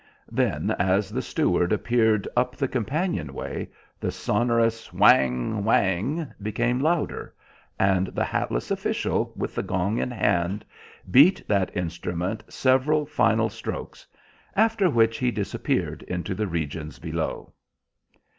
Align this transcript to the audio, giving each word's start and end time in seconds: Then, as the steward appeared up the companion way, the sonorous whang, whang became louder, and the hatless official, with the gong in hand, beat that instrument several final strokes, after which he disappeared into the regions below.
Then, 0.31 0.71
as 0.79 1.11
the 1.11 1.21
steward 1.21 1.71
appeared 1.71 2.27
up 2.35 2.55
the 2.55 2.67
companion 2.67 3.35
way, 3.35 3.69
the 3.99 4.09
sonorous 4.11 4.87
whang, 4.91 5.63
whang 5.63 6.33
became 6.41 6.79
louder, 6.79 7.35
and 7.77 8.07
the 8.07 8.23
hatless 8.23 8.71
official, 8.71 9.31
with 9.35 9.53
the 9.53 9.61
gong 9.61 9.99
in 9.99 10.09
hand, 10.09 10.65
beat 11.11 11.47
that 11.47 11.77
instrument 11.77 12.43
several 12.51 13.05
final 13.05 13.47
strokes, 13.49 14.07
after 14.55 14.89
which 14.89 15.19
he 15.19 15.29
disappeared 15.29 16.01
into 16.07 16.33
the 16.33 16.47
regions 16.47 16.97
below. 16.97 17.53